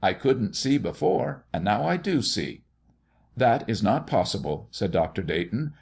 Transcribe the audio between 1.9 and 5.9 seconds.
do see." "That is not possible," said Dr. Dayton.